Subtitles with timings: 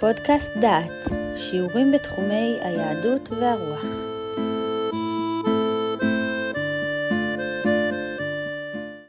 [0.00, 3.84] פודקאסט דעת, שיעורים בתחומי היהדות והרוח.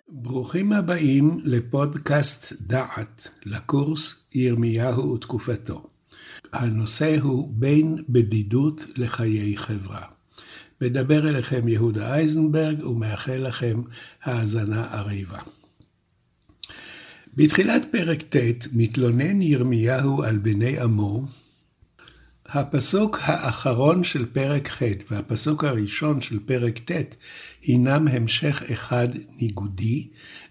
[0.10, 5.84] ברוכים הבאים לפודקאסט דעת, לקורס ירמיהו ותקופתו.
[6.54, 10.02] הנושא הוא בין בדידות לחיי חברה.
[10.82, 13.82] מדבר אליכם יהודה אייזנברג ומאחל לכם
[14.24, 15.57] האזנה עריבה.
[17.38, 21.26] בתחילת פרק ט' מתלונן ירמיהו על בני עמו.
[22.46, 27.16] הפסוק האחרון של פרק ח' והפסוק הראשון של פרק ט'
[27.64, 29.08] הינם המשך אחד
[29.42, 30.08] ניגודי,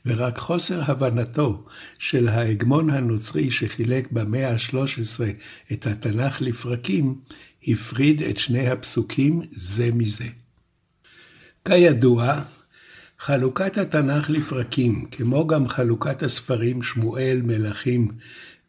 [0.06, 1.64] ורק חוסר הבנתו
[1.98, 5.20] של ההגמון הנוצרי שחילק במאה ה-13
[5.72, 7.14] את התנ"ך לפרקים,
[7.68, 10.28] הפריד את שני הפסוקים זה מזה.
[11.64, 12.42] כידוע,
[13.18, 18.08] חלוקת התנ"ך לפרקים, כמו גם חלוקת הספרים שמואל, מלכים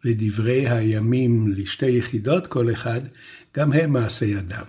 [0.05, 3.01] ודברי הימים לשתי יחידות כל אחד,
[3.57, 4.65] גם הם מעשה ידיו.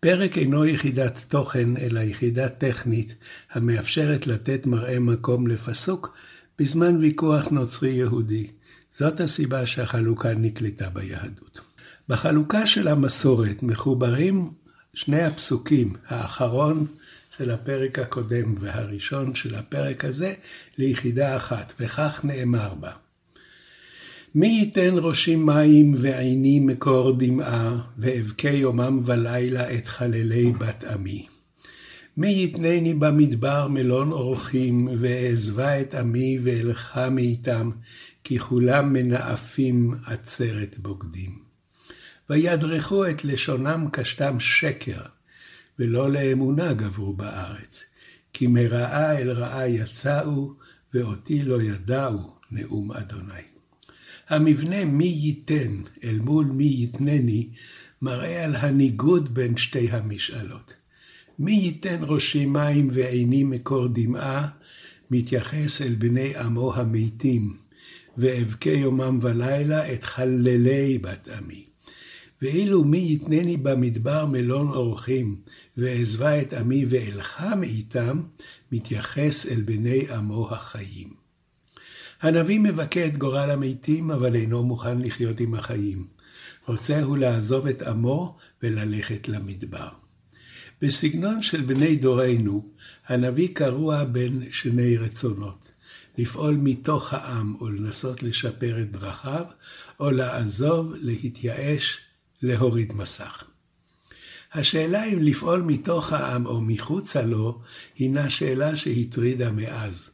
[0.00, 3.14] פרק אינו יחידת תוכן, אלא יחידה טכנית,
[3.52, 6.16] המאפשרת לתת מראה מקום לפסוק
[6.58, 8.46] בזמן ויכוח נוצרי-יהודי.
[8.92, 11.60] זאת הסיבה שהחלוקה נקלטה ביהדות.
[12.08, 14.50] בחלוקה של המסורת מחוברים
[14.94, 16.86] שני הפסוקים, האחרון
[17.36, 20.34] של הפרק הקודם והראשון של הפרק הזה
[20.78, 22.90] ליחידה אחת, וכך נאמר בה.
[24.34, 31.26] מי ייתן ראשי מים ועיני מקור דמעה, ואבכה יומם ולילה את חללי בת עמי.
[32.16, 37.70] מי יתנני במדבר מלון אורחים, ואעזבה את עמי ואלכה מאיתם,
[38.24, 41.38] כי כולם מנאפים עצרת בוגדים.
[42.30, 45.00] וידרכו את לשונם קשתם שקר,
[45.78, 47.84] ולא לאמונה גברו בארץ.
[48.32, 50.52] כי מרעה אל רעה יצאו,
[50.94, 53.42] ואותי לא ידעו, נאום אדוני.
[54.28, 57.48] המבנה מי ייתן אל מול מי יתנני,
[58.02, 60.74] מראה על הניגוד בין שתי המשאלות.
[61.38, 64.48] מי ייתן ראשי מים ועיני מקור דמעה,
[65.10, 67.56] מתייחס אל בני עמו המתים,
[68.16, 71.71] ואבכה יומם ולילה את חללי בת עמי.
[72.42, 75.36] ואילו מי יתנני במדבר מלון אורחים,
[75.76, 78.22] ואעזבה את עמי ואלכה מאיתם,
[78.72, 81.14] מתייחס אל בני עמו החיים.
[82.20, 86.06] הנביא מבכה את גורל המתים, אבל אינו מוכן לחיות עם החיים.
[86.66, 89.88] רוצה הוא לעזוב את עמו וללכת למדבר.
[90.82, 92.68] בסגנון של בני דורנו,
[93.06, 95.72] הנביא קרוע בין שני רצונות,
[96.18, 99.44] לפעול מתוך העם ולנסות לשפר את דרכיו,
[100.00, 102.00] או לעזוב, להתייאש,
[102.42, 103.44] להוריד מסך.
[104.52, 107.60] השאלה אם לפעול מתוך העם או מחוצה לו,
[107.98, 110.10] הינה שאלה שהטרידה מאז.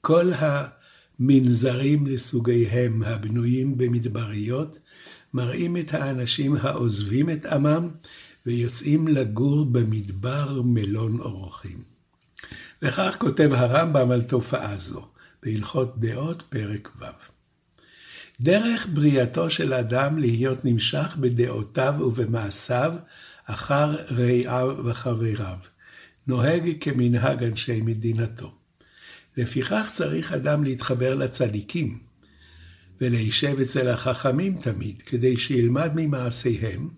[0.00, 4.78] כל המנזרים לסוגיהם הבנויים במדבריות,
[5.34, 7.88] מראים את האנשים העוזבים את עמם
[8.46, 11.82] ויוצאים לגור במדבר מלון אורחים.
[12.82, 15.08] וכך כותב הרמב"ם על תופעה זו,
[15.42, 17.41] בהלכות דעות, פרק ו'.
[18.40, 22.92] דרך בריאתו של אדם להיות נמשך בדעותיו ובמעשיו
[23.44, 25.56] אחר רעיו וחבריו,
[26.26, 28.54] נוהג כמנהג אנשי מדינתו.
[29.36, 31.98] לפיכך צריך אדם להתחבר לצדיקים,
[33.00, 36.88] ולהישב אצל החכמים תמיד, כדי שילמד ממעשיהם,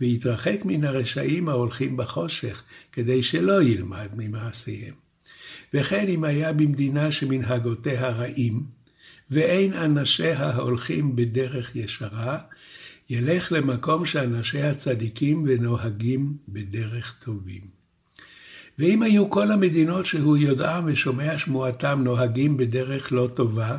[0.00, 2.62] ויתרחק מן הרשעים ההולכים בחושך,
[2.92, 4.94] כדי שלא ילמד ממעשיהם.
[5.74, 8.79] וכן אם היה במדינה שמנהגותיה רעים,
[9.30, 12.38] ואין אנשיה ההולכים בדרך ישרה,
[13.10, 17.80] ילך למקום שאנשיה צדיקים ונוהגים בדרך טובים.
[18.78, 23.78] ואם היו כל המדינות שהוא יודעם ושומע שמועתם נוהגים בדרך לא טובה,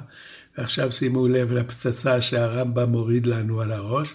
[0.57, 4.13] ועכשיו שימו לב לפצצה שהרמב"ם מוריד לנו על הראש,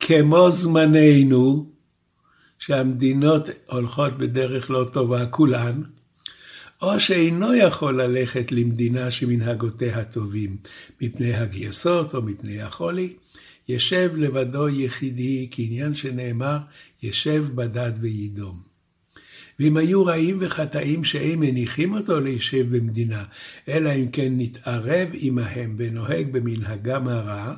[0.00, 1.70] כמו זמננו,
[2.58, 5.82] שהמדינות הולכות בדרך לא טובה כולן,
[6.82, 10.56] או שאינו יכול ללכת למדינה שמנהגותיה טובים,
[11.00, 13.12] מפני הגייסות או מפני החולי,
[13.68, 16.58] ישב לבדו יחידי, כעניין שנאמר,
[17.02, 18.60] ישב בדד וידום.
[19.58, 23.24] ואם היו רעים וחטאים שאין מניחים אותו להישב במדינה,
[23.68, 27.54] אלא אם כן נתערב עמהם ונוהג במנהגם הרע,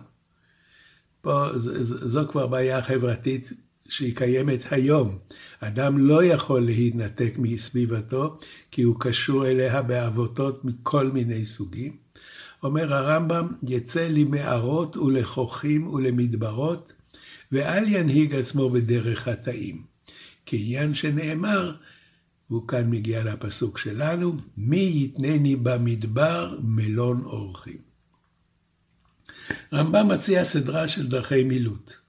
[1.21, 1.47] פה
[1.83, 3.53] זו כבר בעיה חברתית
[3.93, 5.19] שהיא קיימת היום.
[5.61, 8.37] אדם לא יכול להתנתק מסביבתו,
[8.71, 11.97] כי הוא קשור אליה בעבותות מכל מיני סוגים.
[12.63, 16.93] אומר הרמב"ם, יצא למערות ולכוחים ולמדברות,
[17.53, 19.83] ואל ינהיג עצמו בדרך חטאים.
[20.47, 21.75] כעניין שנאמר,
[22.51, 27.79] והוא כאן מגיע לפסוק שלנו, מי יתנני במדבר מלון אורחים.
[29.73, 32.02] רמב"ם מציע סדרה של דרכי מילוט.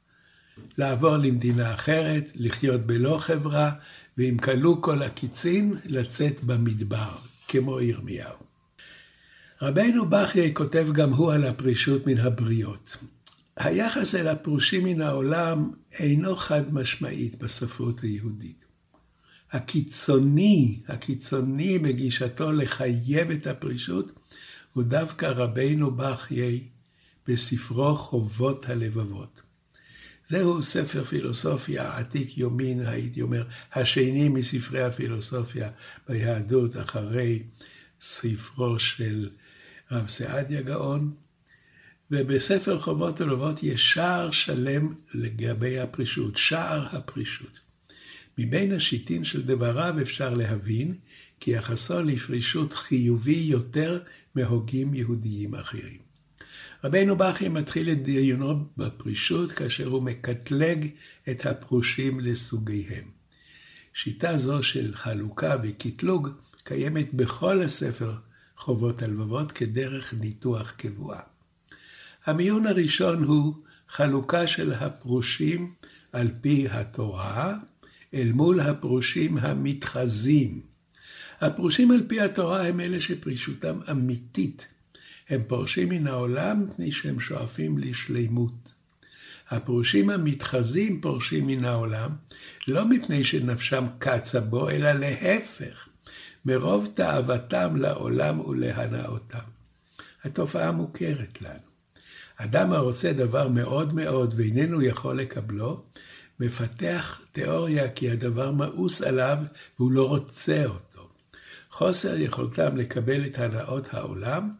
[0.77, 3.71] לעבור למדינה אחרת, לחיות בלא חברה,
[4.17, 7.15] ואם כלו כל הקיצין, לצאת במדבר,
[7.47, 8.37] כמו ירמיהו.
[9.61, 12.97] רבנו בכיי כותב גם הוא על הפרישות מן הבריות.
[13.57, 18.65] היחס אל הפרושים מן העולם אינו חד משמעית בספרות היהודית.
[19.51, 24.11] הקיצוני, הקיצוני בגישתו לחייב את הפרישות,
[24.73, 26.63] הוא דווקא רבנו בכיי
[27.27, 29.42] בספרו חובות הלבבות.
[30.33, 33.43] זהו ספר פילוסופיה עתיק יומין, הייתי אומר,
[33.73, 35.69] השני מספרי הפילוסופיה
[36.09, 37.43] ביהדות, אחרי
[38.01, 39.29] ספרו של
[39.91, 41.13] רב סעדיה גאון.
[42.11, 47.59] ובספר חובות הלבבות יש שער שלם לגבי הפרישות, שער הפרישות.
[48.37, 50.95] מבין השיטין של דבריו אפשר להבין
[51.39, 53.99] כי יחסו לפרישות חיובי יותר
[54.35, 56.12] מהוגים יהודיים אחרים.
[56.83, 60.87] רבנו בכי מתחיל את דיונו בפרישות כאשר הוא מקטלג
[61.29, 63.05] את הפרושים לסוגיהם.
[63.93, 66.29] שיטה זו של חלוקה וקטלוג
[66.63, 68.13] קיימת בכל הספר
[68.57, 71.19] חובות הלבבות כדרך ניתוח קבועה.
[72.25, 73.53] המיון הראשון הוא
[73.89, 75.73] חלוקה של הפרושים
[76.11, 77.57] על פי התורה
[78.13, 80.61] אל מול הפרושים המתחזים.
[81.41, 84.67] הפרושים על פי התורה הם אלה שפרישותם אמיתית.
[85.29, 88.73] הם פורשים מן העולם מפני שהם שואפים לשלימות.
[89.49, 92.09] הפרושים המתחזים פורשים מן העולם,
[92.67, 95.87] לא מפני שנפשם קצה בו, אלא להפך,
[96.45, 99.39] מרוב תאוותם לעולם ולהנאותם.
[100.23, 101.73] התופעה מוכרת לנו.
[102.37, 105.83] אדם הרוצה דבר מאוד מאוד ואיננו יכול לקבלו,
[106.39, 109.37] מפתח תיאוריה כי הדבר מאוס עליו
[109.79, 111.09] והוא לא רוצה אותו.
[111.71, 114.51] חוסר יכולתם לקבל את הנאות העולם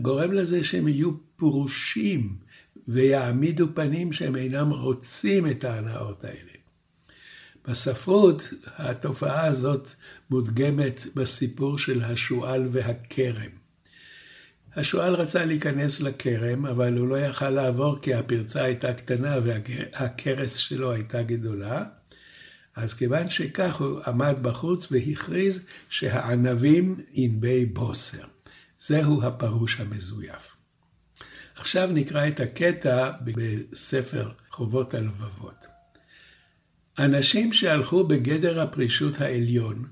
[0.00, 2.36] גורם לזה שהם יהיו פרושים
[2.88, 6.52] ויעמידו פנים שהם אינם רוצים את ההנאות האלה.
[7.68, 9.92] בספרות התופעה הזאת
[10.30, 13.50] מודגמת בסיפור של השועל והכרם.
[14.76, 20.92] השועל רצה להיכנס לכרם, אבל הוא לא יכל לעבור כי הפרצה הייתה קטנה והכרס שלו
[20.92, 21.84] הייתה גדולה.
[22.76, 28.24] אז כיוון שכך הוא עמד בחוץ והכריז שהענבים ענבי בוסר.
[28.86, 30.56] זהו הפירוש המזויף.
[31.56, 35.64] עכשיו נקרא את הקטע בספר חובות הלבבות.
[36.98, 39.84] אנשים שהלכו בגדר הפרישות העליון,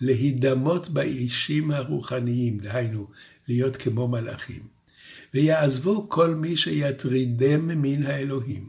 [0.00, 3.06] להידמות באישים הרוחניים, דהיינו,
[3.48, 4.62] להיות כמו מלאכים,
[5.34, 8.68] ויעזבו כל מי שיטרידם מן האלוהים,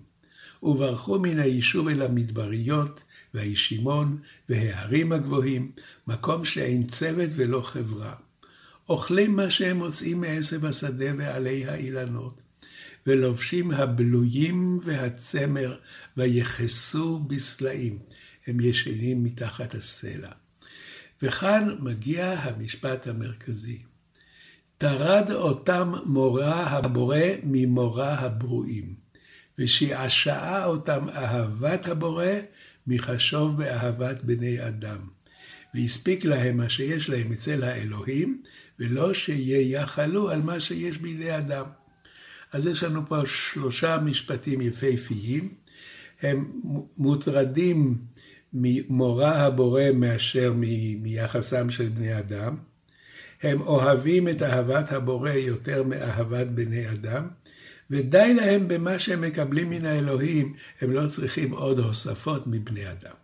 [0.64, 3.04] וברחו מן היישוב אל המדבריות,
[3.34, 4.18] והישימון,
[4.50, 5.72] וההרים הגבוהים,
[6.08, 8.16] מקום שאין צוות ולא חברה.
[8.90, 12.42] אוכלים מה שהם מוצאים מעשב השדה ועלי האילנות,
[13.08, 15.78] ולובשים הבלויים והצמר,
[16.18, 18.00] ויחסו בסלעים.
[18.48, 20.32] הם ישנים מתחת הסלע.
[21.22, 23.80] וכאן מגיע המשפט המרכזי.
[24.78, 28.96] טרד אותם מורה הבורא ממורה הברואים,
[29.60, 32.26] ושעשעה אותם אהבת הבורא
[32.88, 35.08] מחשוב באהבת בני אדם.
[35.74, 38.42] והספיק להם מה שיש להם אצל האלוהים,
[38.80, 41.66] ולא שייחלו על מה שיש בידי אדם.
[42.52, 45.54] אז יש לנו פה שלושה משפטים יפהפיים.
[46.22, 46.62] הם
[46.98, 47.98] מוטרדים
[48.54, 50.54] ממורא הבורא מאשר
[51.02, 52.56] מיחסם של בני אדם.
[53.42, 57.28] הם אוהבים את אהבת הבורא יותר מאהבת בני אדם,
[57.92, 63.23] ודי להם במה שהם מקבלים מן האלוהים, הם לא צריכים עוד הוספות מבני אדם.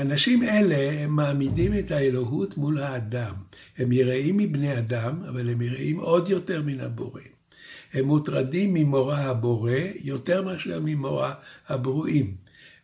[0.00, 3.34] אנשים אלה, הם מעמידים את האלוהות מול האדם.
[3.78, 7.20] הם יראים מבני אדם, אבל הם יראים עוד יותר מן הבורא.
[7.92, 11.32] הם מוטרדים ממורא הבורא יותר מאשר ממורא
[11.68, 12.34] הברואים.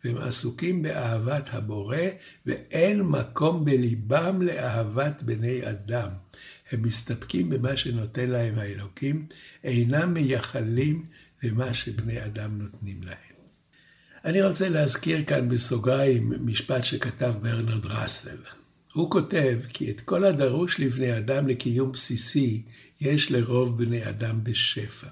[0.03, 1.97] והם עסוקים באהבת הבורא,
[2.45, 6.09] ואין מקום בליבם לאהבת בני אדם.
[6.71, 9.25] הם מסתפקים במה שנותן להם האלוקים,
[9.63, 11.03] אינם מייחלים
[11.43, 13.34] למה שבני אדם נותנים להם.
[14.25, 18.37] אני רוצה להזכיר כאן בסוגריים משפט שכתב ברנרד ראסל.
[18.93, 22.61] הוא כותב כי את כל הדרוש לבני אדם לקיום בסיסי
[23.01, 25.07] יש לרוב בני אדם בשפע.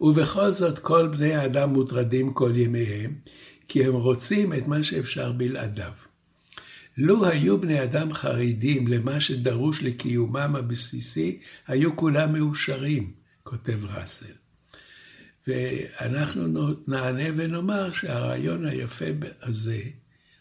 [0.00, 3.14] ובכל זאת כל בני האדם מוטרדים כל ימיהם,
[3.68, 5.92] כי הם רוצים את מה שאפשר בלעדיו.
[6.98, 13.12] לו היו בני אדם חרדים למה שדרוש לקיומם הבסיסי, היו כולם מאושרים,
[13.42, 14.45] כותב ראסל.
[15.46, 19.04] ואנחנו נענה ונאמר שהרעיון היפה
[19.42, 19.82] הזה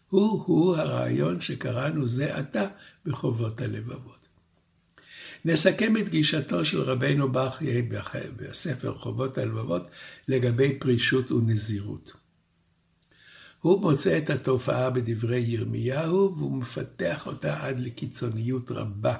[0.09, 2.67] הוא-הוא הרעיון שקראנו זה עתה
[3.05, 4.27] בחובות הלבבות.
[5.45, 7.81] נסכם את גישתו של רבנו בכי
[8.35, 9.87] בספר חובות הלבבות
[10.27, 12.11] לגבי פרישות ונזירות.
[13.59, 19.15] הוא מוצא את התופעה בדברי ירמיהו, והוא מפתח אותה עד לקיצוניות רבה,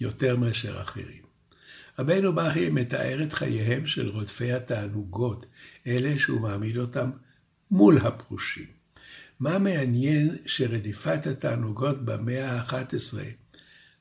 [0.00, 1.35] יותר מאשר אחרים.
[1.98, 5.46] רבנו בכי מתאר את חייהם של רודפי התענוגות,
[5.86, 7.10] אלה שהוא מעמיד אותם
[7.70, 8.66] מול הפרושים.
[9.40, 13.18] מה מעניין שרדיפת התענוגות במאה ה-11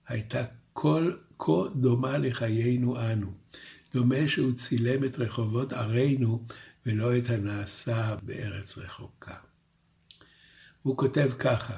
[0.07, 3.33] הייתה כל כה דומה לחיינו אנו.
[3.93, 6.43] דומה שהוא צילם את רחובות ערינו
[6.85, 9.35] ולא את הנעשה בארץ רחוקה.
[10.83, 11.77] הוא כותב ככה: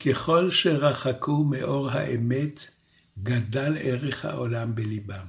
[0.00, 2.70] ככל שרחקו מאור האמת,
[3.22, 5.26] גדל ערך העולם בליבם,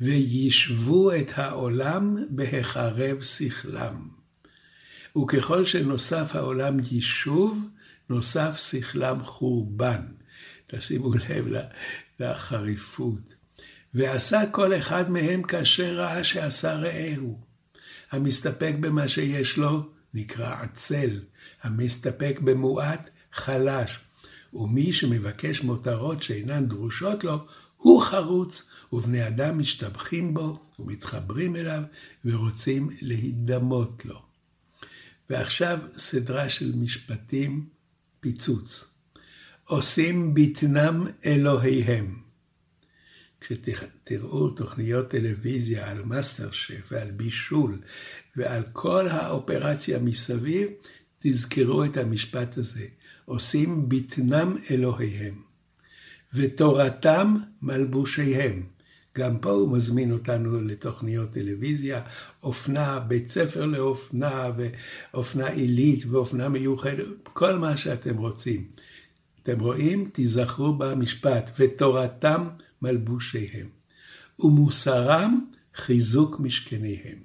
[0.00, 4.08] וישבו את העולם בהחרב שכלם.
[5.18, 7.68] וככל שנוסף העולם יישוב,
[8.10, 10.02] נוסף שכלם חורבן.
[10.66, 11.48] תשימו לב
[12.20, 13.34] לחריפות.
[13.94, 17.40] ועשה כל אחד מהם כאשר ראה שעשה רעהו.
[18.10, 21.20] המסתפק במה שיש לו נקרא עצל,
[21.62, 23.98] המסתפק במועט חלש,
[24.54, 27.46] ומי שמבקש מותרות שאינן דרושות לו,
[27.76, 31.82] הוא חרוץ, ובני אדם משתבחים בו ומתחברים אליו
[32.24, 34.22] ורוצים להידמות לו.
[35.30, 37.66] ועכשיו סדרה של משפטים
[38.20, 38.94] פיצוץ.
[39.64, 42.18] עושים בטנם אלוהיהם.
[43.40, 47.80] כשתראו תוכניות טלוויזיה על מאסטר שף ועל בישול
[48.36, 50.68] ועל כל האופרציה מסביב,
[51.26, 52.86] תזכרו את המשפט הזה.
[53.24, 55.34] עושים בטנם אלוהיהם,
[56.34, 58.62] ותורתם מלבושיהם.
[59.18, 62.02] גם פה הוא מזמין אותנו לתוכניות טלוויזיה,
[62.42, 68.68] אופנה, בית ספר לאופנה, ואופנה עילית ואופנה מיוחדת, כל מה שאתם רוצים.
[69.42, 70.10] אתם רואים?
[70.12, 72.48] תיזכרו במשפט, ותורתם
[72.82, 73.66] מלבושיהם,
[74.38, 77.18] ומוסרם חיזוק משכניהם.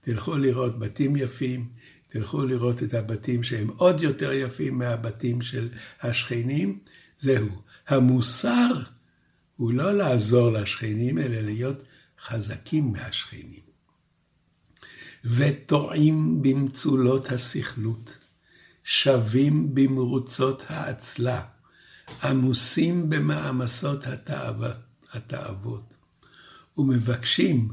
[0.00, 1.68] תלכו לראות בתים יפים,
[2.14, 5.68] תלכו לראות את הבתים שהם עוד יותר יפים מהבתים של
[6.02, 6.78] השכנים,
[7.18, 7.48] זהו.
[7.88, 8.72] המוסר
[9.56, 11.82] הוא לא לעזור לשכנים, אלא להיות
[12.20, 13.60] חזקים מהשכנים.
[15.24, 18.16] וטועים במצולות הסכלות,
[18.84, 21.42] שווים במרוצות האצלה,
[22.22, 24.04] עמוסים במעמסות
[25.12, 25.94] התאוות,
[26.78, 27.68] ומבקשים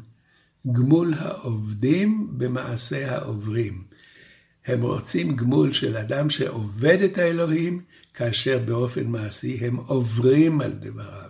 [0.71, 3.90] גמול העובדים במעשה העוברים.
[4.65, 7.82] הם רוצים גמול של אדם שעובד את האלוהים,
[8.13, 11.30] כאשר באופן מעשי הם עוברים על דבריו.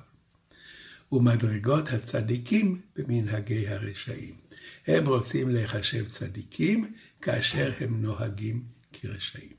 [1.11, 4.35] ומדרגות הצדיקים במנהגי הרשעים.
[4.87, 9.53] הם רוצים להיחשב צדיקים כאשר הם נוהגים כרשעים.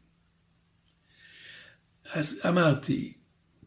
[2.13, 3.15] אז אמרתי,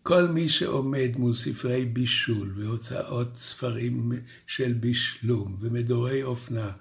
[0.07, 4.11] כל מי שעומד מול ספרי בישול והוצאות ספרים
[4.47, 6.71] של בישלום ומדורי אופנה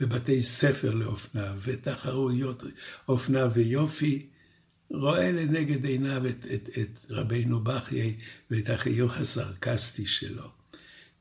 [0.00, 2.62] ובתי ספר לאופנה ותחרויות
[3.08, 4.26] אופנה ויופי,
[4.90, 8.16] רואה לנגד עיניו את, את, את רבינו בכיי
[8.50, 10.48] ואת החיוך הסרקסטי שלו.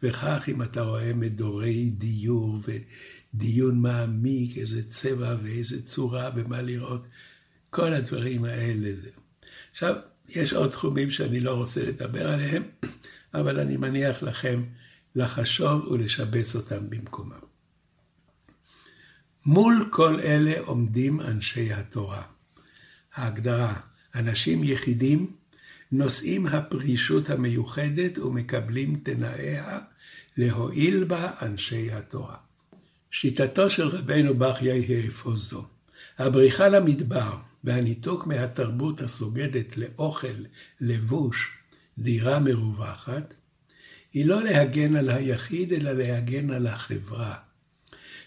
[0.04, 2.60] וכך אם אתה רואה מדורי דיור
[3.34, 7.08] ודיון מעמיק, איזה צבע ואיזה צורה ומה לראות,
[7.70, 8.92] כל הדברים האלה.
[9.72, 9.96] עכשיו,
[10.30, 12.64] יש עוד תחומים שאני לא רוצה לדבר עליהם,
[13.34, 14.64] אבל אני מניח לכם
[15.16, 17.40] לחשוב ולשבץ אותם במקומם.
[19.46, 22.22] מול כל אלה עומדים אנשי התורה.
[23.16, 23.74] ההגדרה,
[24.16, 25.36] אנשים יחידים
[25.92, 29.80] נושאים הפרישות המיוחדת ומקבלים תנאיה
[30.38, 32.36] להועיל בה אנשי התורה.
[33.12, 35.73] שיטתו של רבנו בחייה היא איפה זו.
[36.18, 40.44] הבריחה למדבר והניתוק מהתרבות הסוגדת לאוכל,
[40.82, 41.52] לבוש,
[41.98, 43.34] דירה מרווחת,
[44.14, 47.36] היא לא להגן על היחיד, אלא להגן על החברה.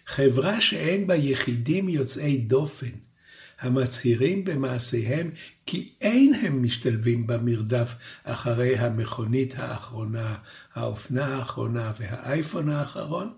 [0.06, 2.90] חברה שאין בה יחידים יוצאי דופן,
[3.60, 5.30] המצהירים במעשיהם
[5.66, 7.94] כי אין הם משתלבים במרדף
[8.24, 10.36] אחרי המכונית האחרונה,
[10.74, 13.32] האופנה האחרונה והאייפון האחרון,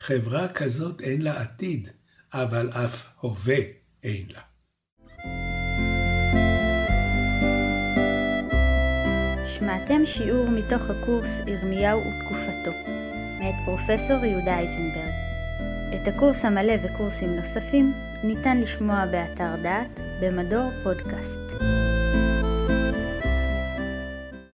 [0.00, 1.88] חברה כזאת אין לה עתיד,
[2.34, 3.56] אבל אף הווה
[4.02, 4.40] אין לה.
[9.46, 12.70] שמעתם שיעור מתוך הקורס ירמיהו ותקופתו,
[13.40, 15.14] מאת פרופסור יהודה אייזנברג.
[15.94, 17.92] את הקורס המלא וקורסים נוספים
[18.24, 21.40] ניתן לשמוע באתר דעת במדור פודקאסט.